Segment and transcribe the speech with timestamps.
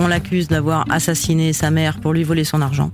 [0.00, 2.92] On l'accuse d'avoir assassiné sa mère pour lui voler son argent.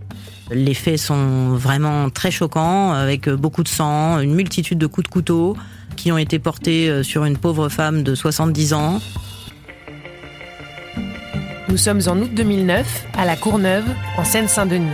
[0.50, 5.13] Les faits sont vraiment très choquants, avec beaucoup de sang, une multitude de coups de
[5.13, 5.54] couteau
[5.97, 9.00] qui ont été portés sur une pauvre femme de 70 ans.
[11.68, 13.84] Nous sommes en août 2009, à la Courneuve,
[14.16, 14.89] en Seine-Saint-Denis.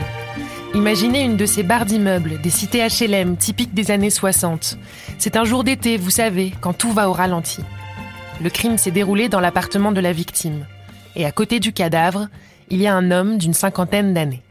[0.75, 4.79] Imaginez une de ces barres d'immeubles, des cités HLM typiques des années 60.
[5.19, 7.61] C'est un jour d'été, vous savez, quand tout va au ralenti.
[8.43, 10.65] Le crime s'est déroulé dans l'appartement de la victime.
[11.17, 12.29] Et à côté du cadavre,
[12.71, 14.43] il y a un homme d'une cinquantaine d'années.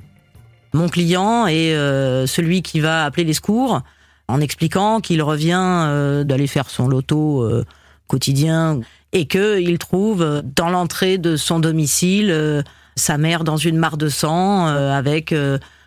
[0.73, 3.81] Mon client est euh, celui qui va appeler les secours
[4.27, 7.65] en expliquant qu'il revient euh, d'aller faire son loto euh,
[8.07, 8.79] quotidien
[9.11, 12.63] et qu'il trouve dans l'entrée de son domicile
[12.95, 15.33] sa mère dans une mare de sang avec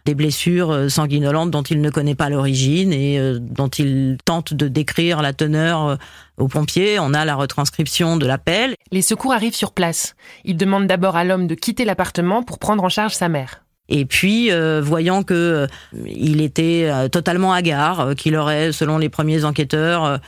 [0.04, 5.22] des blessures sanguinolentes dont il ne connaît pas l'origine et dont il tente de décrire
[5.22, 5.98] la teneur
[6.38, 6.98] aux pompiers.
[6.98, 8.74] On a la retranscription de l'appel.
[8.90, 10.16] Les secours arrivent sur place.
[10.44, 13.62] Ils demandent d'abord à l'homme de quitter l'appartement pour prendre en charge sa mère.
[13.88, 15.66] Et puis, euh, voyant que euh,
[16.06, 20.18] il était euh, totalement hagard, qu'il aurait, selon les premiers enquêteurs,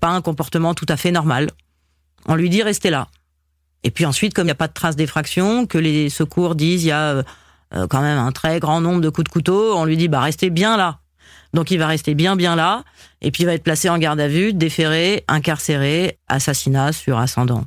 [0.00, 1.50] pas un comportement tout à fait normal,
[2.26, 3.08] on lui dit restez là.
[3.82, 6.84] Et puis ensuite, comme il n'y a pas de trace d'effraction, que les secours disent
[6.84, 7.24] il y a
[7.88, 10.50] quand même un très grand nombre de coups de couteau, on lui dit bah restez
[10.50, 10.98] bien là.
[11.54, 12.82] Donc il va rester bien bien là,
[13.20, 17.64] et puis il va être placé en garde à vue, déféré, incarcéré, assassinat sur ascendant.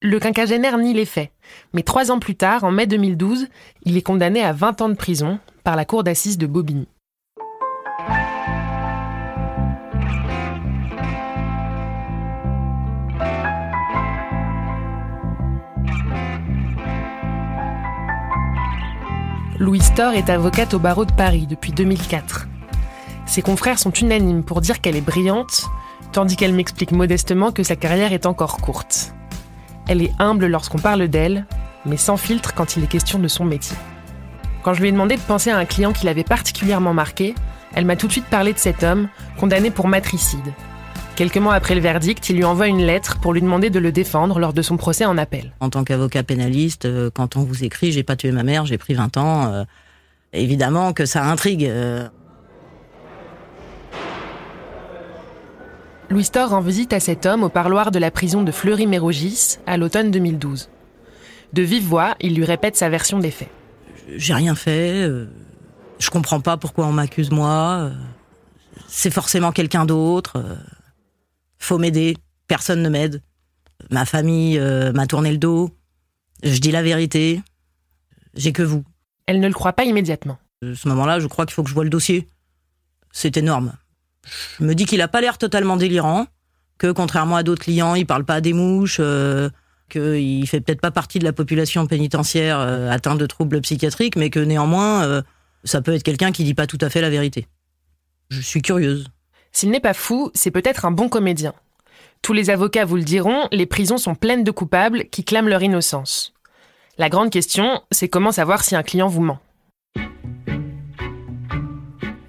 [0.00, 1.30] Le quinquagénaire nie les faits,
[1.72, 3.46] mais trois ans plus tard, en mai 2012,
[3.84, 6.88] il est condamné à 20 ans de prison par la cour d'assises de Bobigny.
[19.62, 22.48] Louise Thor est avocate au barreau de Paris depuis 2004.
[23.26, 25.66] Ses confrères sont unanimes pour dire qu'elle est brillante,
[26.10, 29.14] tandis qu'elle m'explique modestement que sa carrière est encore courte.
[29.86, 31.46] Elle est humble lorsqu'on parle d'elle,
[31.86, 33.76] mais sans filtre quand il est question de son métier.
[34.64, 37.36] Quand je lui ai demandé de penser à un client qui l'avait particulièrement marqué,
[37.72, 39.06] elle m'a tout de suite parlé de cet homme,
[39.38, 40.52] condamné pour matricide.
[41.22, 43.92] Quelques mois après le verdict, il lui envoie une lettre pour lui demander de le
[43.92, 45.52] défendre lors de son procès en appel.
[45.60, 48.76] En tant qu'avocat pénaliste, euh, quand on vous écrit j'ai pas tué ma mère, j'ai
[48.76, 49.62] pris 20 ans, euh,
[50.32, 51.64] évidemment que ça intrigue.
[51.64, 52.08] Euh.
[56.10, 59.76] Louis Thor rend visite à cet homme au parloir de la prison de Fleury-Mérogis à
[59.76, 60.70] l'automne 2012.
[61.52, 63.50] De vive voix, il lui répète sa version des faits.
[64.16, 65.28] J'ai rien fait, euh,
[66.00, 67.92] je comprends pas pourquoi on m'accuse moi,
[68.88, 70.42] c'est forcément quelqu'un d'autre,
[71.64, 72.16] faut m'aider,
[72.48, 73.22] personne ne m'aide,
[73.90, 75.70] ma famille m'a tourné le dos,
[76.42, 77.40] je dis la vérité,
[78.34, 78.84] j'ai que vous.
[79.26, 80.38] Elle ne le croit pas immédiatement.
[80.62, 82.26] À ce moment-là, je crois qu'il faut que je vois le dossier.
[83.12, 83.72] C'est énorme.
[84.58, 86.26] Je me dis qu'il a pas l'air totalement délirant,
[86.78, 89.50] que contrairement à d'autres clients, il parle pas à des mouches, euh,
[89.88, 94.30] qu'il fait peut-être pas partie de la population pénitentiaire euh, atteinte de troubles psychiatriques, mais
[94.30, 95.22] que néanmoins, euh,
[95.64, 97.46] ça peut être quelqu'un qui dit pas tout à fait la vérité.
[98.30, 99.08] Je suis curieuse.
[99.52, 101.52] S'il n'est pas fou, c'est peut-être un bon comédien.
[102.22, 105.62] Tous les avocats vous le diront, les prisons sont pleines de coupables qui clament leur
[105.62, 106.32] innocence.
[106.98, 109.40] La grande question, c'est comment savoir si un client vous ment.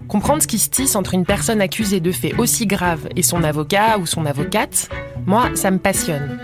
[0.10, 3.44] Comprendre ce qui se tisse entre une personne accusée de faits aussi graves et son
[3.44, 4.90] avocat ou son avocate,
[5.26, 6.40] moi, ça me passionne.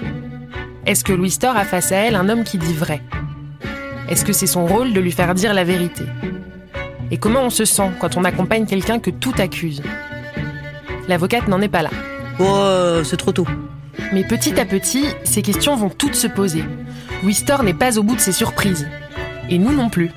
[0.86, 3.02] Est-ce que Louis Thor a face à elle un homme qui dit vrai?
[4.10, 6.04] Est-ce que c'est son rôle de lui faire dire la vérité?
[7.12, 9.84] Et comment on se sent quand on accompagne quelqu'un que tout accuse?
[11.10, 11.90] L'avocate n'en est pas là.
[12.40, 13.48] Oh, c'est trop tôt.
[14.14, 16.64] Mais petit à petit, ces questions vont toutes se poser.
[17.24, 18.88] Louis Thor n'est pas au bout de ses surprises.
[19.50, 20.12] Et nous non plus.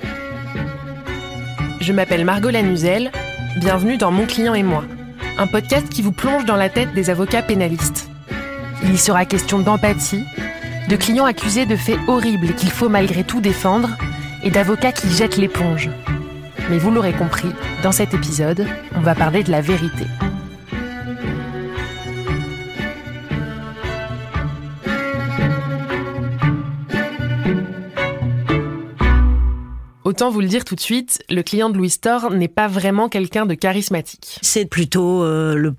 [1.81, 3.11] Je m'appelle Margot Lanuzel,
[3.57, 4.83] Bienvenue dans Mon client et moi,
[5.39, 8.07] un podcast qui vous plonge dans la tête des avocats pénalistes.
[8.83, 10.23] Il y sera question d'empathie,
[10.89, 13.89] de clients accusés de faits horribles qu'il faut malgré tout défendre,
[14.43, 15.89] et d'avocats qui jettent l'éponge.
[16.69, 17.49] Mais vous l'aurez compris,
[17.81, 20.05] dans cet épisode, on va parler de la vérité.
[30.13, 33.09] Autant vous le dire tout de suite, le client de Louis Thor n'est pas vraiment
[33.09, 34.37] quelqu'un de charismatique.
[34.43, 35.73] C'est plutôt euh, le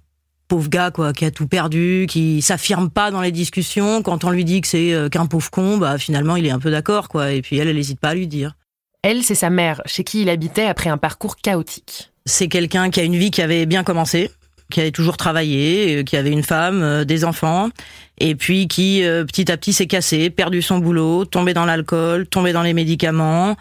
[0.48, 4.02] pauvre gars quoi, qui a tout perdu, qui s'affirme pas dans les discussions.
[4.02, 6.58] Quand on lui dit que c'est euh, qu'un pauvre con, bah finalement il est un
[6.58, 7.30] peu d'accord quoi.
[7.30, 8.56] Et puis elle, elle n'hésite pas à lui dire.
[9.02, 12.10] Elle, c'est sa mère, chez qui il habitait après un parcours chaotique.
[12.26, 14.32] C'est quelqu'un qui a une vie qui avait bien commencé,
[14.68, 17.68] qui avait toujours travaillé, euh, qui avait une femme, des enfants,
[18.18, 22.52] et puis qui petit à petit s'est cassé, perdu son boulot, tombé dans l'alcool, tombé
[22.52, 23.54] dans les médicaments,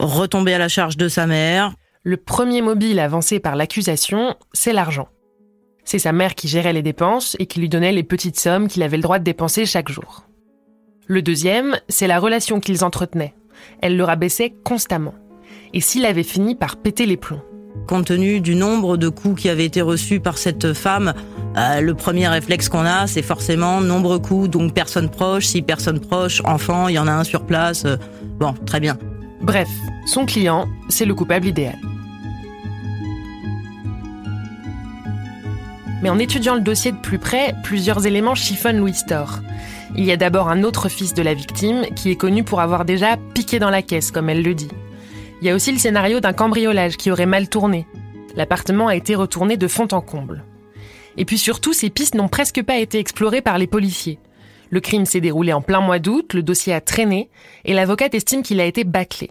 [0.00, 1.74] retomber à la charge de sa mère.
[2.04, 5.08] Le premier mobile avancé par l'accusation, c'est l'argent.
[5.84, 8.82] C'est sa mère qui gérait les dépenses et qui lui donnait les petites sommes qu'il
[8.82, 10.24] avait le droit de dépenser chaque jour.
[11.06, 13.34] Le deuxième, c'est la relation qu'ils entretenaient,
[13.80, 15.14] elle le rabaissait constamment.
[15.72, 17.42] Et s'il avait fini par péter les plombs
[17.86, 21.14] Compte tenu du nombre de coups qui avaient été reçus par cette femme,
[21.56, 25.46] euh, le premier réflexe qu'on a, c'est forcément nombreux coups, donc personne proche.
[25.46, 27.84] Si personne proche, enfant, il y en a un sur place.
[27.86, 27.96] Euh,
[28.38, 28.98] bon, très bien.
[29.40, 29.68] Bref,
[30.06, 31.78] son client, c'est le coupable idéal.
[36.02, 39.40] Mais en étudiant le dossier de plus près, plusieurs éléments chiffonnent Louis Storr.
[39.96, 42.84] Il y a d'abord un autre fils de la victime qui est connu pour avoir
[42.84, 44.70] déjà piqué dans la caisse, comme elle le dit.
[45.40, 47.86] Il y a aussi le scénario d'un cambriolage qui aurait mal tourné.
[48.36, 50.44] L'appartement a été retourné de fond en comble.
[51.16, 54.18] Et puis surtout, ces pistes n'ont presque pas été explorées par les policiers.
[54.70, 57.30] Le crime s'est déroulé en plein mois d'août, le dossier a traîné,
[57.64, 59.30] et l'avocate estime qu'il a été bâclé.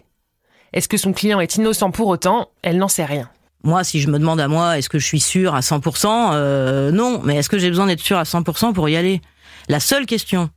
[0.72, 2.50] Est-ce que son client est innocent pour autant?
[2.62, 3.30] Elle n'en sait rien.
[3.64, 6.90] Moi, si je me demande à moi, est-ce que je suis sûr à 100% euh,
[6.90, 9.20] Non, mais est-ce que j'ai besoin d'être sûr à 100% pour y aller?
[9.68, 10.50] La seule question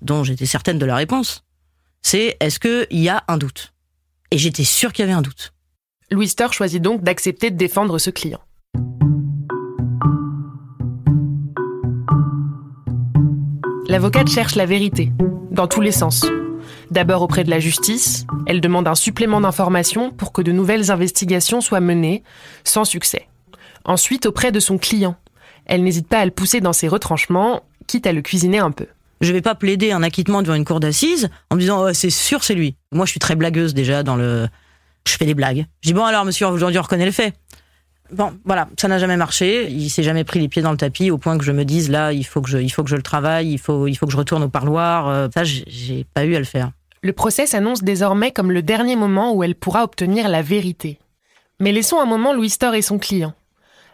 [0.00, 1.44] dont j'étais certaine de la réponse,
[2.02, 3.72] c'est est-ce qu'il y a un doute?
[4.30, 5.52] Et j'étais sûre qu'il y avait un doute.
[6.10, 8.40] Louis choisit donc d'accepter de défendre ce client.
[13.88, 15.12] L'avocate cherche la vérité,
[15.50, 16.26] dans tous les sens.
[16.90, 21.62] D'abord auprès de la justice, elle demande un supplément d'informations pour que de nouvelles investigations
[21.62, 22.22] soient menées,
[22.64, 23.28] sans succès.
[23.86, 25.16] Ensuite auprès de son client.
[25.64, 28.88] Elle n'hésite pas à le pousser dans ses retranchements, quitte à le cuisiner un peu.
[29.22, 32.10] Je vais pas plaider un acquittement devant une cour d'assises en me disant oh, c'est
[32.10, 32.76] sûr c'est lui.
[32.92, 34.48] Moi je suis très blagueuse déjà dans le
[35.06, 35.64] je fais des blagues.
[35.80, 37.32] Je dis bon alors monsieur aujourd'hui on reconnaît le fait.
[38.10, 39.70] Bon, voilà, ça n'a jamais marché.
[39.70, 41.90] Il s'est jamais pris les pieds dans le tapis au point que je me dise
[41.90, 44.06] là, il faut que je, il faut que je le travaille, il faut, il faut
[44.06, 45.08] que je retourne au parloir.
[45.08, 46.72] Euh, ça, j'ai pas eu à le faire.
[47.02, 50.98] Le procès s'annonce désormais comme le dernier moment où elle pourra obtenir la vérité.
[51.60, 53.34] Mais laissons un moment Louis Storr et son client.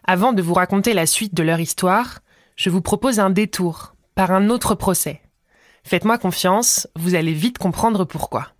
[0.06, 2.20] Avant de vous raconter la suite de leur histoire,
[2.56, 5.20] je vous propose un détour par un autre procès.
[5.82, 8.53] Faites-moi confiance, vous allez vite comprendre pourquoi.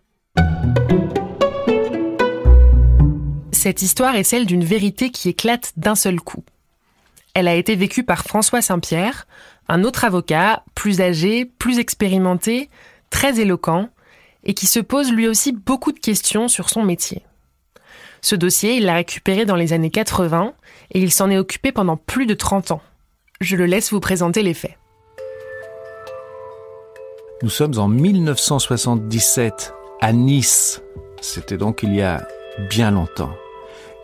[3.64, 6.44] Cette histoire est celle d'une vérité qui éclate d'un seul coup.
[7.32, 9.26] Elle a été vécue par François Saint-Pierre,
[9.70, 12.69] un autre avocat, plus âgé, plus expérimenté,
[13.08, 13.88] très éloquent,
[14.44, 17.22] et qui se pose lui aussi beaucoup de questions sur son métier.
[18.20, 20.52] Ce dossier, il l'a récupéré dans les années 80
[20.90, 22.82] et il s'en est occupé pendant plus de 30 ans.
[23.40, 24.76] Je le laisse vous présenter les faits.
[27.43, 29.72] Nous sommes en 1977
[30.02, 30.82] à Nice.
[31.22, 32.28] C'était donc il y a
[32.69, 33.34] bien longtemps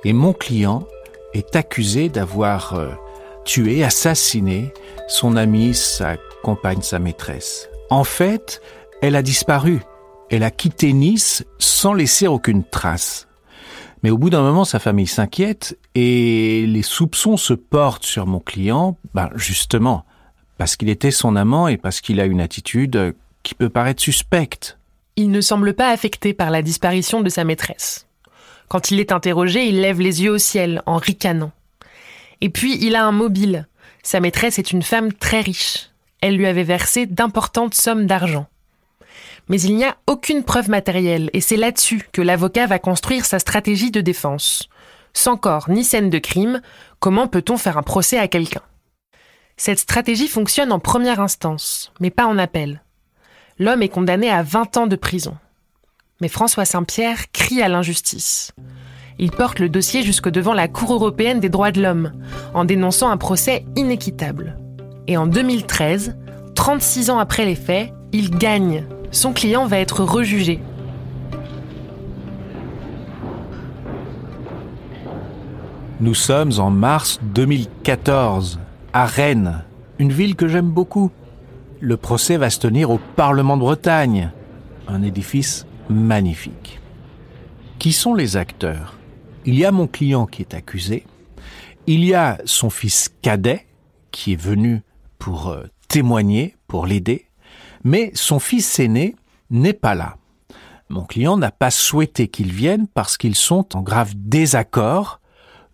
[0.04, 0.86] et mon client
[1.34, 2.90] est accusé d'avoir euh,
[3.44, 4.72] tué, assassiné
[5.08, 7.68] son ami, sa compagne, sa maîtresse.
[7.90, 8.60] En fait,
[9.02, 9.80] elle a disparu.
[10.30, 13.26] Elle a quitté Nice sans laisser aucune trace.
[14.02, 18.40] Mais au bout d'un moment, sa famille s'inquiète et les soupçons se portent sur mon
[18.40, 20.04] client, ben justement,
[20.56, 24.78] parce qu'il était son amant et parce qu'il a une attitude qui peut paraître suspecte.
[25.16, 28.06] Il ne semble pas affecté par la disparition de sa maîtresse.
[28.70, 31.50] Quand il est interrogé, il lève les yeux au ciel en ricanant.
[32.40, 33.66] Et puis, il a un mobile.
[34.04, 35.90] Sa maîtresse est une femme très riche.
[36.20, 38.46] Elle lui avait versé d'importantes sommes d'argent.
[39.48, 43.40] Mais il n'y a aucune preuve matérielle, et c'est là-dessus que l'avocat va construire sa
[43.40, 44.68] stratégie de défense.
[45.14, 46.62] Sans corps ni scène de crime,
[47.00, 48.62] comment peut-on faire un procès à quelqu'un?
[49.56, 52.84] Cette stratégie fonctionne en première instance, mais pas en appel.
[53.58, 55.36] L'homme est condamné à 20 ans de prison.
[56.20, 58.52] Mais François Saint-Pierre crie à l'injustice.
[59.18, 62.12] Il porte le dossier jusque devant la Cour européenne des droits de l'homme,
[62.52, 64.58] en dénonçant un procès inéquitable.
[65.06, 66.16] Et en 2013,
[66.54, 68.84] 36 ans après les faits, il gagne.
[69.10, 70.60] Son client va être rejugé.
[76.00, 78.58] Nous sommes en mars 2014,
[78.92, 79.64] à Rennes,
[79.98, 81.10] une ville que j'aime beaucoup.
[81.80, 84.30] Le procès va se tenir au Parlement de Bretagne,
[84.88, 86.80] un édifice magnifique.
[87.78, 88.96] Qui sont les acteurs?
[89.44, 91.04] Il y a mon client qui est accusé,
[91.86, 93.66] il y a son fils cadet
[94.10, 94.82] qui est venu
[95.18, 97.26] pour euh, témoigner, pour l'aider,
[97.84, 99.16] mais son fils aîné
[99.50, 100.16] n'est pas là.
[100.88, 105.20] Mon client n'a pas souhaité qu'il vienne parce qu'ils sont en grave désaccord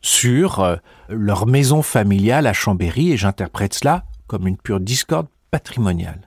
[0.00, 0.76] sur euh,
[1.08, 6.25] leur maison familiale à Chambéry et j'interprète cela comme une pure discorde patrimoniale.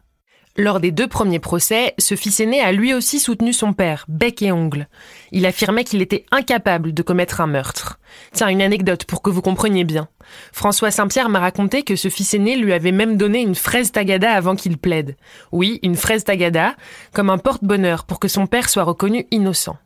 [0.59, 4.41] Lors des deux premiers procès, ce fils aîné a lui aussi soutenu son père, bec
[4.41, 4.89] et ongle.
[5.31, 7.97] Il affirmait qu'il était incapable de commettre un meurtre.
[8.33, 10.09] Tiens, une anecdote pour que vous compreniez bien.
[10.51, 14.33] François Saint-Pierre m'a raconté que ce fils aîné lui avait même donné une fraise tagada
[14.33, 15.15] avant qu'il plaide.
[15.53, 16.75] Oui, une fraise tagada,
[17.13, 19.77] comme un porte-bonheur pour que son père soit reconnu innocent.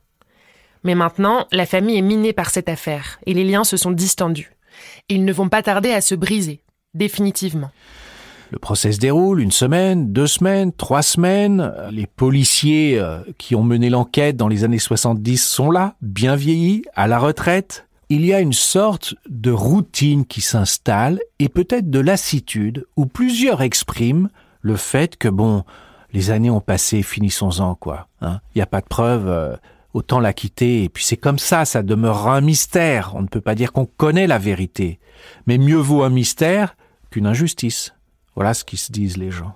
[0.83, 4.53] Mais maintenant, la famille est minée par cette affaire, et les liens se sont distendus.
[5.07, 6.63] Ils ne vont pas tarder à se briser,
[6.95, 7.69] définitivement.
[8.53, 11.73] Le procès se déroule une semaine, deux semaines, trois semaines.
[11.89, 16.83] Les policiers euh, qui ont mené l'enquête dans les années 70 sont là, bien vieillis,
[16.93, 17.87] à la retraite.
[18.09, 23.63] Il y a une sorte de routine qui s'installe et peut-être de lassitude où plusieurs
[23.63, 24.29] expriment
[24.61, 25.63] le fait que bon,
[26.13, 28.07] les années ont passé, finissons-en quoi.
[28.21, 28.39] Hein.
[28.53, 29.55] Il n'y a pas de preuve, euh,
[29.95, 30.83] autant la quitter.
[30.83, 33.13] Et puis c'est comme ça, ça demeurera un mystère.
[33.15, 34.99] On ne peut pas dire qu'on connaît la vérité,
[35.47, 36.75] mais mieux vaut un mystère
[37.09, 37.95] qu'une injustice.
[38.35, 39.55] Voilà ce qui se disent les gens.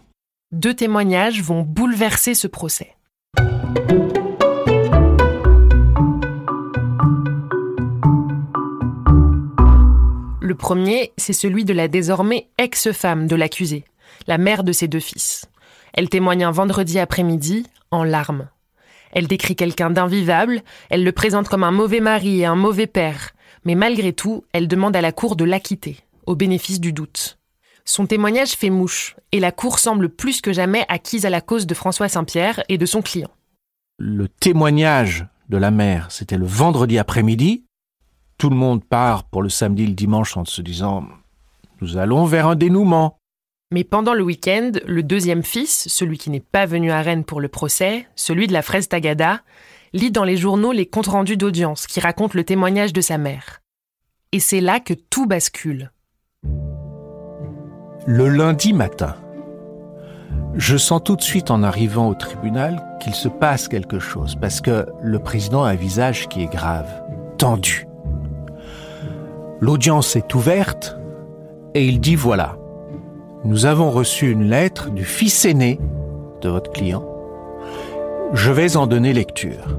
[0.52, 2.96] Deux témoignages vont bouleverser ce procès.
[10.40, 13.84] Le premier, c'est celui de la désormais ex-femme de l'accusé,
[14.28, 15.46] la mère de ses deux fils.
[15.94, 18.48] Elle témoigne un vendredi après-midi, en larmes.
[19.12, 23.32] Elle décrit quelqu'un d'invivable, elle le présente comme un mauvais mari et un mauvais père,
[23.66, 27.37] mais malgré tout, elle demande à la cour de l'acquitter, au bénéfice du doute.
[27.88, 31.66] Son témoignage fait mouche, et la Cour semble plus que jamais acquise à la cause
[31.66, 33.32] de François Saint-Pierre et de son client.
[33.98, 37.64] Le témoignage de la mère, c'était le vendredi après-midi.
[38.38, 41.08] Tout le monde part pour le samedi et le dimanche en se disant
[41.80, 43.18] Nous allons vers un dénouement.
[43.72, 47.40] Mais pendant le week-end, le deuxième fils, celui qui n'est pas venu à Rennes pour
[47.40, 49.44] le procès, celui de la fraise Tagada,
[49.94, 53.62] lit dans les journaux les comptes rendus d'audience qui racontent le témoignage de sa mère.
[54.34, 55.90] Et c'est là que tout bascule
[58.10, 59.18] le lundi matin.
[60.56, 64.62] Je sens tout de suite en arrivant au tribunal qu'il se passe quelque chose parce
[64.62, 66.90] que le président a un visage qui est grave,
[67.38, 67.86] tendu.
[69.60, 70.98] L'audience est ouverte
[71.74, 72.58] et il dit voilà,
[73.44, 75.78] nous avons reçu une lettre du fils aîné
[76.40, 77.06] de votre client.
[78.32, 79.78] Je vais en donner lecture.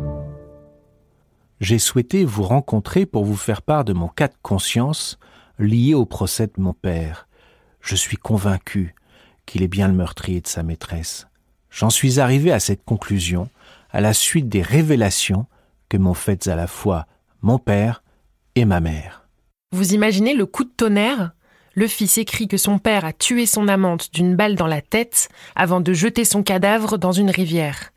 [1.61, 5.19] J'ai souhaité vous rencontrer pour vous faire part de mon cas de conscience
[5.59, 7.28] lié au procès de mon père
[7.89, 8.95] je suis convaincu
[9.47, 11.27] qu'il est bien le meurtrier de sa maîtresse.
[11.71, 13.49] J'en suis arrivé à cette conclusion
[13.91, 15.47] à la suite des révélations
[15.89, 17.07] que m'ont faites à la fois
[17.41, 18.03] mon père
[18.57, 19.27] et ma mère.
[19.73, 21.33] Vous imaginez le coup de tonnerre?
[21.73, 25.31] Le fils écrit que son père a tué son amante d'une balle dans la tête
[25.57, 27.93] avant de jeter son cadavre dans une rivière,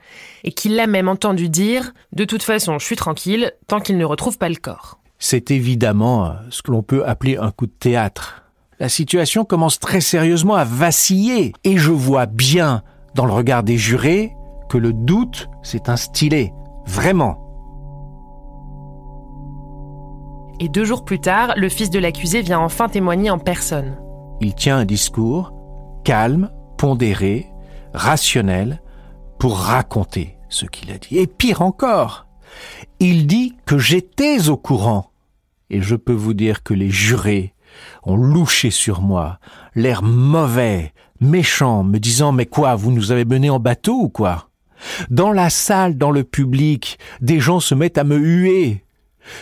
[0.46, 4.06] et qu'il l'a même entendu dire De toute façon, je suis tranquille tant qu'il ne
[4.06, 5.02] retrouve pas le corps.
[5.20, 8.41] C'est évidemment ce que l'on peut appeler un coup de théâtre
[8.82, 12.82] la situation commence très sérieusement à vaciller et je vois bien
[13.14, 14.36] dans le regard des jurés
[14.70, 16.52] que le doute s'est instillé,
[16.88, 17.38] vraiment.
[20.60, 24.00] Et deux jours plus tard, le fils de l'accusé vient enfin témoigner en personne.
[24.40, 25.54] Il tient un discours
[26.04, 27.52] calme, pondéré,
[27.94, 28.82] rationnel,
[29.38, 31.20] pour raconter ce qu'il a dit.
[31.20, 32.26] Et pire encore,
[33.00, 35.12] il dit que j'étais au courant.
[35.70, 37.54] Et je peux vous dire que les jurés
[38.04, 39.40] ont louché sur moi,
[39.76, 44.50] l'air mauvais, méchant, me disant Mais quoi, vous nous avez mené en bateau ou quoi?
[45.10, 48.84] Dans la salle, dans le public, des gens se mettent à me huer.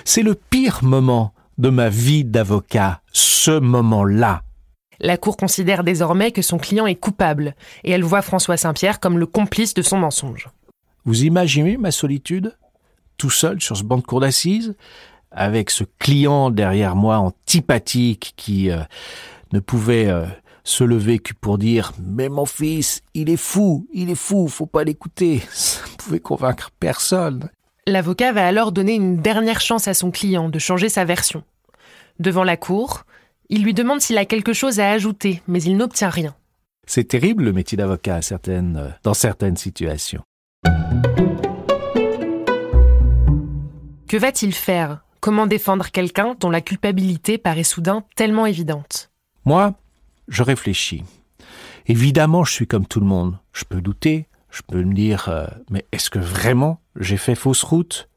[0.04, 4.44] C'est le pire moment de ma vie d'avocat, ce moment-là.
[5.02, 9.18] La Cour considère désormais que son client est coupable, et elle voit François Saint-Pierre comme
[9.18, 10.50] le complice de son mensonge.
[11.06, 12.58] Vous imaginez ma solitude
[13.18, 14.76] Tout seul sur ce banc de cour d'assises,
[15.32, 18.82] avec ce client derrière moi antipathique qui euh,
[19.54, 20.26] ne pouvait euh,
[20.64, 24.66] se lever que pour dire mais mon fils il est fou il est fou faut
[24.66, 25.42] pas l'écouter.
[25.52, 27.50] Ça ne pouvait convaincre personne
[27.88, 31.44] l'avocat va alors donner une dernière chance à son client de changer sa version.
[32.20, 33.04] Devant la cour
[33.50, 36.36] il lui demande s'il a quelque chose à ajouter mais il n'obtient rien.
[36.88, 40.24] C'est terrible le métier d'avocat certaines, euh, dans certaines situations.
[44.08, 45.04] Que va-t-il faire?
[45.22, 49.12] Comment défendre quelqu'un dont la culpabilité paraît soudain tellement évidente?
[49.44, 49.74] Moi,
[50.30, 51.04] je réfléchis.
[51.88, 53.38] Évidemment, je suis comme tout le monde.
[53.52, 57.64] Je peux douter, je peux me dire euh, mais est-ce que vraiment j'ai fait fausse
[57.64, 58.10] route?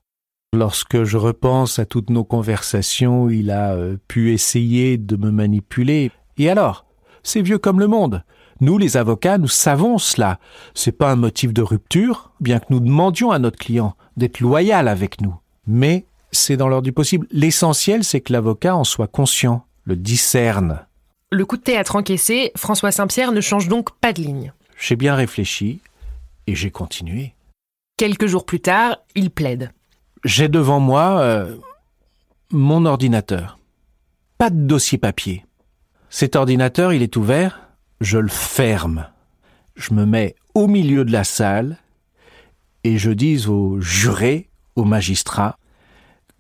[0.55, 6.13] Lorsque je repense à toutes nos conversations, il a euh, pu essayer de me manipuler.
[6.37, 6.87] Et alors?
[7.25, 8.25] C'est vieux comme le monde.
[8.61, 10.39] Nous, les avocats, nous savons cela.
[10.75, 14.89] C'est pas un motif de rupture, bien que nous demandions à notre client d'être loyal
[14.89, 15.35] avec nous.
[15.67, 17.27] Mais c'est dans l'ordre du possible.
[17.31, 20.85] L'essentiel, c'est que l'avocat en soit conscient, le discerne.
[21.31, 24.53] Le coup de théâtre encaissé, François Saint-Pierre ne change donc pas de ligne.
[24.79, 25.81] J'ai bien réfléchi
[26.47, 27.35] et j'ai continué.
[27.97, 29.71] Quelques jours plus tard, il plaide.
[30.25, 31.57] J'ai devant moi euh,
[32.51, 33.59] mon ordinateur.
[34.39, 35.45] Pas de dossier papier.
[36.11, 37.61] Cet ordinateur, il est ouvert,
[38.01, 39.09] je le ferme.
[39.77, 41.79] Je me mets au milieu de la salle
[42.85, 45.57] et je dis aux jurés, aux magistrats,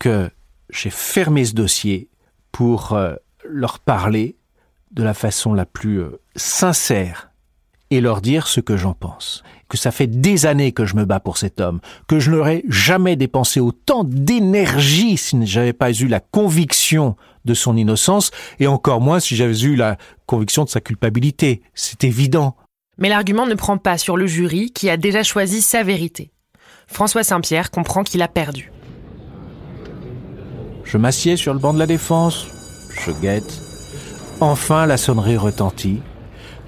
[0.03, 0.31] que
[0.69, 2.09] j'ai fermé ce dossier
[2.51, 3.15] pour euh,
[3.49, 4.35] leur parler
[4.91, 7.31] de la façon la plus euh, sincère
[7.93, 9.45] et leur dire ce que j'en pense.
[9.69, 12.65] Que ça fait des années que je me bats pour cet homme, que je n'aurais
[12.69, 19.01] jamais dépensé autant d'énergie si j'avais pas eu la conviction de son innocence, et encore
[19.01, 21.63] moins si j'avais eu la conviction de sa culpabilité.
[21.75, 22.57] C'est évident.
[22.99, 26.33] Mais l'argument ne prend pas sur le jury qui a déjà choisi sa vérité.
[26.89, 28.73] François Saint-Pierre comprend qu'il a perdu.
[30.93, 32.47] Je m'assieds sur le banc de la défense,
[33.03, 33.63] je guette.
[34.43, 36.03] Enfin la sonnerie retentit.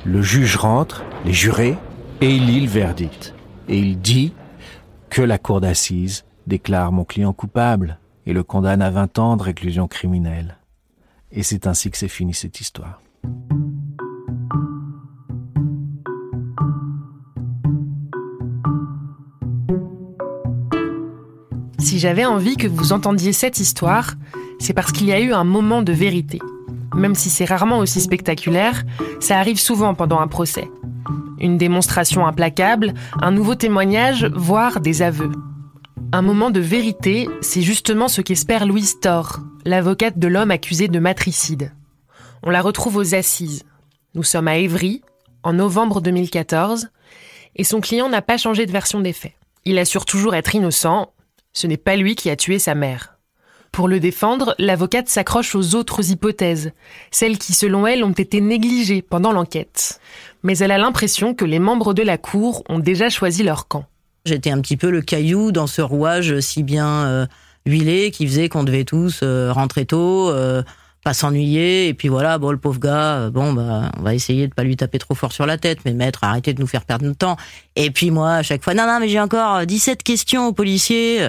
[0.07, 1.77] Le juge rentre, les jurés,
[2.23, 3.35] et il lit le verdict.
[3.69, 4.33] Et il dit
[5.11, 9.43] que la cour d'assises déclare mon client coupable et le condamne à 20 ans de
[9.43, 10.57] réclusion criminelle.
[11.31, 13.03] Et c'est ainsi que c'est fini cette histoire.
[21.95, 24.15] Si j'avais envie que vous entendiez cette histoire,
[24.59, 26.41] c'est parce qu'il y a eu un moment de vérité.
[26.93, 28.83] Même si c'est rarement aussi spectaculaire,
[29.21, 30.69] ça arrive souvent pendant un procès.
[31.39, 35.31] Une démonstration implacable, un nouveau témoignage, voire des aveux.
[36.11, 40.99] Un moment de vérité, c'est justement ce qu'espère Louise Thor, l'avocate de l'homme accusé de
[40.99, 41.71] matricide.
[42.43, 43.63] On la retrouve aux assises.
[44.17, 45.03] Nous sommes à Évry,
[45.45, 46.89] en novembre 2014,
[47.55, 49.35] et son client n'a pas changé de version des faits.
[49.65, 51.14] Il assure toujours être innocent,
[51.55, 53.15] ce n'est pas lui qui a tué sa mère.
[53.73, 56.71] Pour le défendre, l'avocate s'accroche aux autres hypothèses,
[57.11, 60.01] celles qui selon elle ont été négligées pendant l'enquête.
[60.45, 63.87] Mais elle a l'impression que les membres de la Cour ont déjà choisi leur camp.
[64.27, 67.27] J'étais un petit peu le caillou dans ce rouage si bien euh,
[67.67, 70.63] huilé qui faisait qu'on devait tous euh, rentrer tôt, euh,
[71.05, 71.89] pas s'ennuyer.
[71.89, 74.77] Et puis voilà, bon, le pauvre gars, bon, bah, on va essayer de pas lui
[74.77, 77.37] taper trop fort sur la tête, mais maître, arrêtez de nous faire perdre notre temps.
[77.77, 81.29] Et puis moi, à chaque fois, non, non, mais j'ai encore 17 questions aux policiers.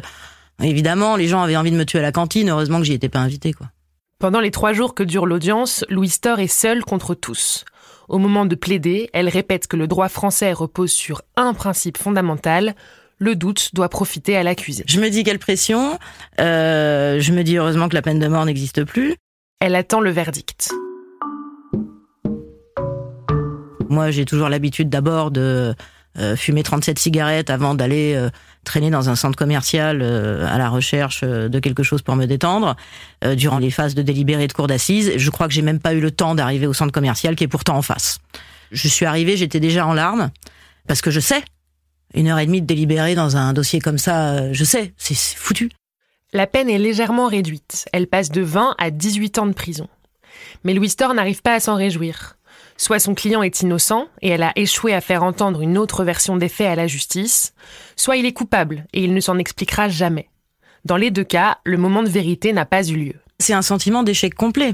[0.63, 2.49] Évidemment, les gens avaient envie de me tuer à la cantine.
[2.49, 3.67] Heureusement que j'y étais pas invité, quoi.
[4.17, 7.65] Pendant les trois jours que dure l'audience, Louis Thor est seule contre tous.
[8.07, 12.75] Au moment de plaider, elle répète que le droit français repose sur un principe fondamental,
[13.17, 14.83] le doute doit profiter à l'accusé.
[14.87, 15.99] Je me dis quelle pression,
[16.39, 19.15] euh, je me dis heureusement que la peine de mort n'existe plus.
[19.59, 20.69] Elle attend le verdict.
[23.89, 25.73] Moi, j'ai toujours l'habitude d'abord de
[26.17, 28.29] euh, fumer 37 cigarettes avant d'aller euh,
[28.63, 32.75] traîner dans un centre commercial euh, à la recherche de quelque chose pour me détendre.
[33.35, 36.01] durant les phases de délibéré de cour d'assises, je crois que j'ai même pas eu
[36.01, 38.19] le temps d'arriver au centre commercial qui est pourtant en face.
[38.71, 40.31] Je suis arrivée, j'étais déjà en larmes
[40.87, 41.43] parce que je sais
[42.13, 45.69] une heure et demie de délibéré dans un dossier comme ça, je sais, c'est foutu.
[46.35, 47.85] La peine est légèrement réduite.
[47.93, 49.87] Elle passe de 20 à 18 ans de prison.
[50.65, 52.35] Mais Louis Thor n'arrive pas à s'en réjouir.
[52.75, 56.35] Soit son client est innocent et elle a échoué à faire entendre une autre version
[56.35, 57.53] des faits à la justice,
[57.95, 60.27] soit il est coupable et il ne s'en expliquera jamais.
[60.83, 63.15] Dans les deux cas, le moment de vérité n'a pas eu lieu.
[63.39, 64.73] C'est un sentiment d'échec complet.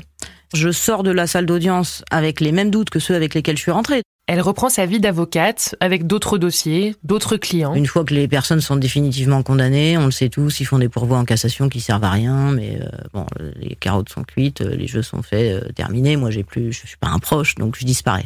[0.56, 3.62] Je sors de la salle d'audience avec les mêmes doutes que ceux avec lesquels je
[3.62, 4.02] suis rentrée.
[4.28, 7.74] Elle reprend sa vie d'avocate avec d'autres dossiers, d'autres clients.
[7.74, 10.88] Une fois que les personnes sont définitivement condamnées, on le sait tous, ils font des
[10.88, 13.26] pourvois en cassation qui servent à rien, mais euh, bon,
[13.58, 16.16] les carottes sont cuites, euh, les jeux sont faits, euh, terminés.
[16.16, 18.26] Moi, j'ai plus, je suis pas un proche, donc je disparais.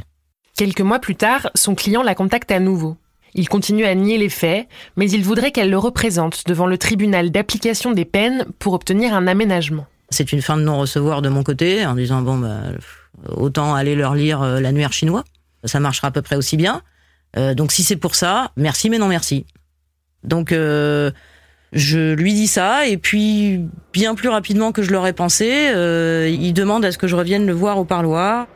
[0.55, 2.97] Quelques mois plus tard, son client la contacte à nouveau.
[3.33, 7.31] Il continue à nier les faits, mais il voudrait qu'elle le représente devant le tribunal
[7.31, 9.87] d'application des peines pour obtenir un aménagement.
[10.09, 12.61] C'est une fin de non-recevoir de mon côté, en disant bon, bah,
[13.35, 15.23] autant aller leur lire l'annuaire chinois
[15.65, 16.81] ça marchera à peu près aussi bien.
[17.37, 19.45] Euh, donc si c'est pour ça, merci mais non merci.
[20.23, 21.11] Donc euh,
[21.73, 26.53] je lui dis ça et puis bien plus rapidement que je l'aurais pensé, euh, il
[26.53, 28.47] demande à ce que je revienne le voir au parloir.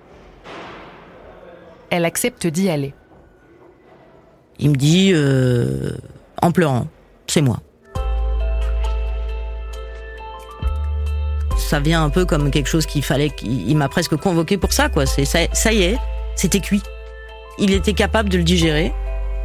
[1.90, 2.94] Elle accepte d'y aller.
[4.60, 5.14] Il me dit
[6.42, 6.88] en pleurant,
[7.28, 7.60] c'est moi.
[11.58, 13.32] Ça vient un peu comme quelque chose qu'il fallait.
[13.44, 15.06] Il m'a presque convoqué pour ça, quoi.
[15.06, 15.98] C'est ça, ça y est,
[16.36, 16.82] c'était cuit
[17.60, 18.94] il était capable de le digérer.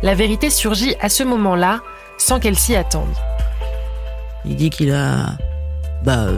[0.02, 1.80] La vérité surgit à ce moment-là,
[2.18, 3.14] sans qu'elle s'y attende.
[4.44, 5.36] Il dit qu'il a...
[6.04, 6.28] Bah,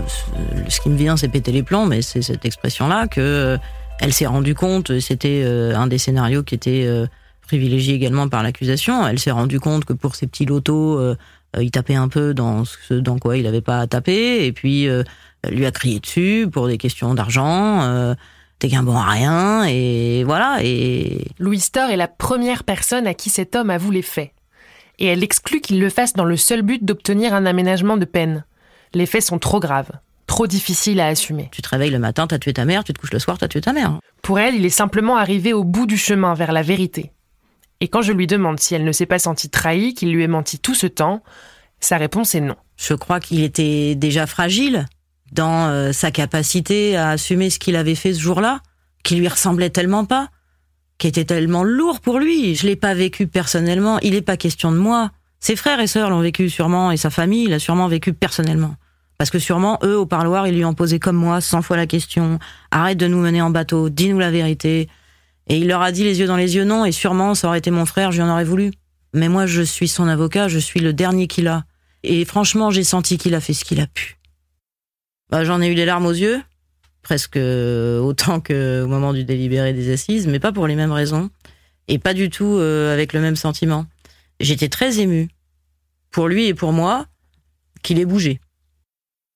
[0.69, 3.59] ce qui me vient, c'est péter les plombs, mais c'est cette expression-là que euh,
[4.01, 5.01] elle s'est rendue compte.
[5.01, 7.07] C'était euh, un des scénarios qui était euh,
[7.43, 9.07] privilégié également par l'accusation.
[9.07, 11.01] Elle s'est rendue compte que pour ces petits lotos,
[11.59, 14.85] il tapait un peu dans ce dans quoi il n'avait pas à taper, et puis
[14.85, 15.05] elle
[15.51, 18.15] lui a crié dessus pour des questions d'argent
[18.59, 20.59] t'es qu'un bon à rien, et voilà.
[20.63, 24.33] Et Louis Thor est la première personne à qui cet homme avoue les faits.
[24.99, 28.45] Et elle exclut qu'il le fasse dans le seul but d'obtenir un aménagement de peine.
[28.95, 29.91] Les faits sont trop graves,
[30.27, 31.51] trop difficiles à assumer.
[31.53, 33.49] Tu te réveilles le matin, t'as tué ta mère, tu te couches le soir, t'as
[33.49, 34.01] tué ta mère.
[34.23, 37.13] Pour elle, il est simplement arrivé au bout du chemin vers la vérité.
[37.81, 40.29] Et quand je lui demande si elle ne s'est pas sentie trahie, qu'il lui ait
[40.29, 41.23] menti tout ce temps,
[41.81, 42.57] sa réponse est non.
[42.77, 44.87] Je crois qu'il était déjà fragile
[45.33, 48.61] dans euh, sa capacité à assumer ce qu'il avait fait ce jour-là,
[49.03, 50.29] qui lui ressemblait tellement pas,
[50.99, 52.55] qui était tellement lourd pour lui.
[52.55, 53.99] Je l'ai pas vécu personnellement.
[54.01, 55.11] Il n'est pas question de moi.
[55.41, 58.75] Ses frères et sœurs l'ont vécu sûrement, et sa famille l'a sûrement vécu personnellement.
[59.19, 61.87] Parce que sûrement, eux, au parloir, ils lui ont posé comme moi cent fois la
[61.87, 62.39] question.
[62.71, 64.89] Arrête de nous mener en bateau, dis-nous la vérité.
[65.49, 67.59] Et il leur a dit les yeux dans les yeux non, et sûrement, ça aurait
[67.59, 68.73] été mon frère, je en aurais voulu.
[69.15, 71.65] Mais moi, je suis son avocat, je suis le dernier qu'il a.
[72.03, 74.16] Et franchement, j'ai senti qu'il a fait ce qu'il a pu.
[75.31, 76.41] Bah, j'en ai eu les larmes aux yeux,
[77.03, 81.31] presque autant qu'au moment du délibéré des assises, mais pas pour les mêmes raisons,
[81.89, 83.87] et pas du tout euh, avec le même sentiment.
[84.41, 85.29] J'étais très émue,
[86.11, 87.07] pour lui et pour moi,
[87.83, 88.41] qu'il ait bougé.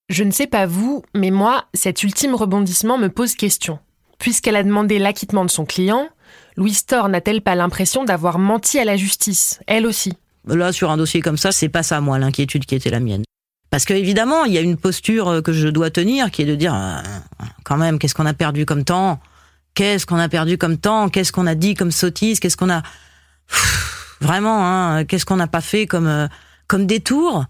[0.08, 3.78] Je ne sais pas vous, mais moi, cet ultime rebondissement me pose question.
[4.18, 6.08] Puisqu'elle a demandé l'acquittement de son client,
[6.56, 10.12] Louise Thor n'a-t-elle pas l'impression d'avoir menti à la justice, elle aussi?
[10.46, 13.22] Là, sur un dossier comme ça, c'est pas ça, moi, l'inquiétude qui était la mienne.
[13.70, 16.46] Parce que évidemment, il y a une posture euh, que je dois tenir, qui est
[16.46, 17.00] de dire, euh,
[17.64, 19.20] quand même, qu'est-ce qu'on a perdu comme temps?
[19.74, 21.08] Qu'est-ce qu'on a perdu comme temps?
[21.08, 22.40] Qu'est-ce qu'on a dit comme sottise?
[22.40, 22.82] Qu'est-ce qu'on a
[24.20, 26.26] vraiment hein, Qu'est-ce qu'on n'a pas fait comme euh,
[26.66, 27.44] comme détour?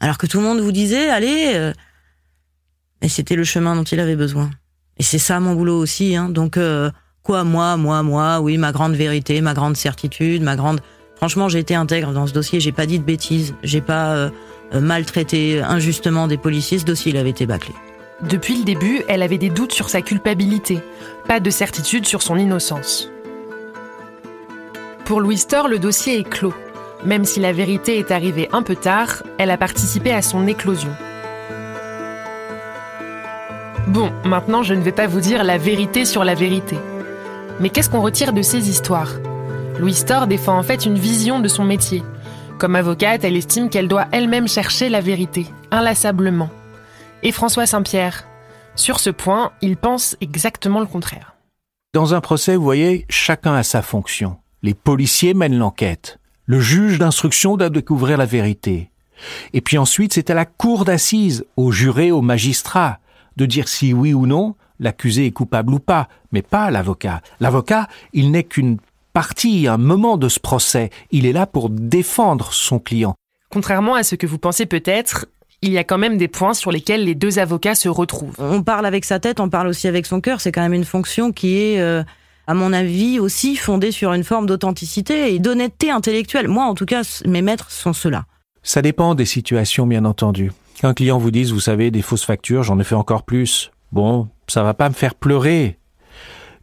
[0.00, 1.72] Alors que tout le monde vous disait, allez.
[3.02, 4.50] Mais c'était le chemin dont il avait besoin.
[4.96, 6.16] Et c'est ça mon boulot aussi.
[6.16, 6.30] Hein.
[6.30, 6.58] Donc
[7.22, 10.80] quoi, moi, moi, moi, oui, ma grande vérité, ma grande certitude, ma grande.
[11.16, 12.60] Franchement, j'ai été intègre dans ce dossier.
[12.60, 13.54] J'ai pas dit de bêtises.
[13.62, 14.30] J'ai pas
[14.72, 17.74] maltraité injustement des policiers, ce dossier avait été bâclé.
[18.22, 20.80] Depuis le début, elle avait des doutes sur sa culpabilité,
[21.26, 23.10] pas de certitude sur son innocence.
[25.06, 26.54] Pour Louis Thor, le dossier est clos.
[27.04, 30.90] Même si la vérité est arrivée un peu tard, elle a participé à son éclosion.
[33.88, 36.78] Bon, maintenant je ne vais pas vous dire la vérité sur la vérité.
[37.58, 39.12] Mais qu'est-ce qu'on retire de ces histoires?
[39.80, 42.02] Louis Thor défend en fait une vision de son métier,
[42.60, 46.50] comme avocate, elle estime qu'elle doit elle-même chercher la vérité, inlassablement.
[47.22, 48.28] Et François Saint-Pierre
[48.76, 51.34] Sur ce point, il pense exactement le contraire.
[51.94, 54.36] Dans un procès, vous voyez, chacun a sa fonction.
[54.62, 56.18] Les policiers mènent l'enquête.
[56.44, 58.90] Le juge d'instruction doit découvrir la vérité.
[59.54, 62.98] Et puis ensuite, c'est à la cour d'assises, aux jurés, aux magistrats,
[63.36, 67.20] de dire si oui ou non l'accusé est coupable ou pas, mais pas l'avocat.
[67.38, 68.78] L'avocat, il n'est qu'une
[69.12, 70.90] partie, un moment de ce procès.
[71.10, 73.14] Il est là pour défendre son client.
[73.50, 75.26] Contrairement à ce que vous pensez peut-être,
[75.62, 78.36] il y a quand même des points sur lesquels les deux avocats se retrouvent.
[78.38, 80.40] On parle avec sa tête, on parle aussi avec son cœur.
[80.40, 82.02] C'est quand même une fonction qui est, euh,
[82.46, 86.48] à mon avis, aussi fondée sur une forme d'authenticité et d'honnêteté intellectuelle.
[86.48, 88.24] Moi, en tout cas, mes maîtres sont ceux-là.
[88.62, 90.52] Ça dépend des situations, bien entendu.
[90.80, 93.70] Qu'un client vous dise, vous savez, des fausses factures, j'en ai fait encore plus.
[93.92, 95.79] Bon, ça va pas me faire pleurer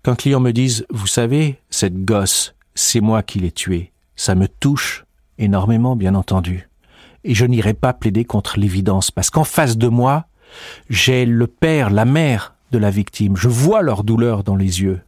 [0.07, 4.47] qu'un client me dise, vous savez, cette gosse, c'est moi qui l'ai tuée, ça me
[4.47, 5.03] touche
[5.37, 6.69] énormément, bien entendu.
[7.25, 10.27] Et je n'irai pas plaider contre l'évidence, parce qu'en face de moi,
[10.89, 13.35] j'ai le père, la mère de la victime.
[13.35, 15.01] Je vois leur douleur dans les yeux.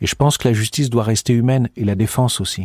[0.00, 2.64] Et je pense que la justice doit rester humaine et la défense aussi.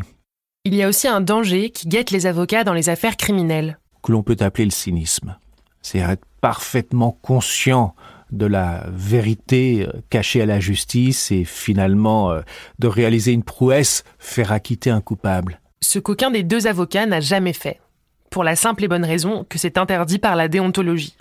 [0.65, 3.79] Il y a aussi un danger qui guette les avocats dans les affaires criminelles.
[4.03, 5.37] Que l'on peut appeler le cynisme.
[5.81, 7.95] C'est être parfaitement conscient
[8.31, 12.41] de la vérité euh, cachée à la justice et finalement euh,
[12.79, 15.59] de réaliser une prouesse, faire acquitter un coupable.
[15.81, 17.79] Ce qu'aucun des deux avocats n'a jamais fait,
[18.29, 21.15] pour la simple et bonne raison que c'est interdit par la déontologie.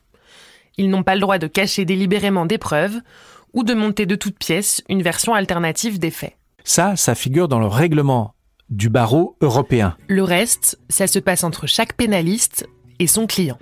[0.77, 3.01] Ils n'ont pas le droit de cacher délibérément des preuves
[3.55, 6.37] ou de monter de toutes pièces une version alternative des faits.
[6.65, 8.35] Ça, ça figure dans le règlement
[8.69, 9.97] du barreau européen.
[10.09, 12.69] Le reste, ça se passe entre chaque pénaliste
[12.99, 13.59] et son client.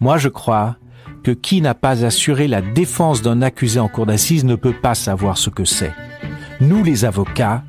[0.00, 0.76] Moi, je crois
[1.22, 4.94] que qui n'a pas assuré la défense d'un accusé en cour d'assises ne peut pas
[4.94, 5.92] savoir ce que c'est.
[6.60, 7.62] Nous, les avocats,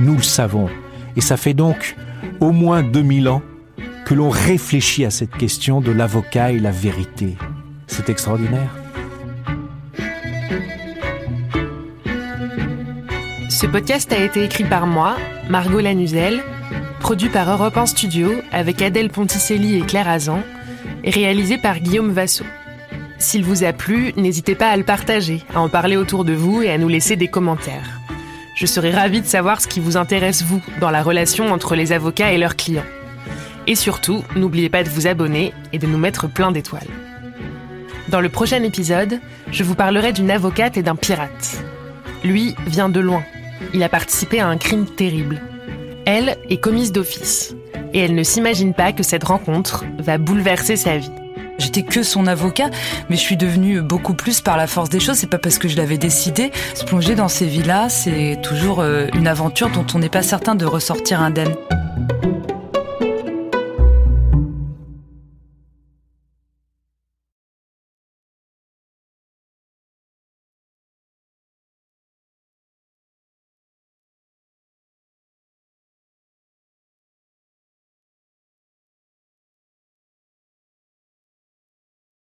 [0.00, 0.68] nous le savons.
[1.16, 1.96] Et ça fait donc
[2.40, 3.42] au moins 2000 ans
[4.04, 7.36] que l'on réfléchit à cette question de l'avocat et la vérité.
[7.86, 8.70] C'est extraordinaire.
[13.48, 15.16] Ce podcast a été écrit par moi,
[15.48, 16.42] Margot Lanuzel,
[17.00, 20.40] produit par Europe 1 Studio avec Adèle Ponticelli et Claire Azan,
[21.04, 22.44] et réalisé par Guillaume Vassot.
[23.24, 26.60] S'il vous a plu, n'hésitez pas à le partager, à en parler autour de vous
[26.60, 27.98] et à nous laisser des commentaires.
[28.54, 31.92] Je serais ravie de savoir ce qui vous intéresse, vous, dans la relation entre les
[31.92, 32.84] avocats et leurs clients.
[33.66, 36.86] Et surtout, n'oubliez pas de vous abonner et de nous mettre plein d'étoiles.
[38.08, 39.18] Dans le prochain épisode,
[39.50, 41.64] je vous parlerai d'une avocate et d'un pirate.
[42.24, 43.24] Lui vient de loin.
[43.72, 45.40] Il a participé à un crime terrible.
[46.04, 47.56] Elle est commise d'office.
[47.94, 51.23] Et elle ne s'imagine pas que cette rencontre va bouleverser sa vie.
[51.58, 52.70] J'étais que son avocat,
[53.08, 55.16] mais je suis devenue beaucoup plus par la force des choses.
[55.16, 56.50] C'est pas parce que je l'avais décidé.
[56.74, 60.54] Se plonger dans ces vies-là, c'est toujours euh, une aventure dont on n'est pas certain
[60.54, 61.54] de ressortir indemne.